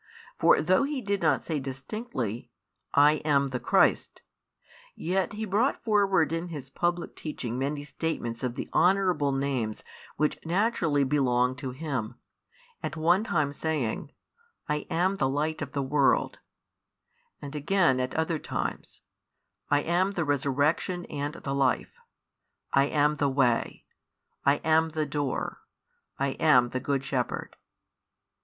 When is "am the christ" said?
3.23-4.23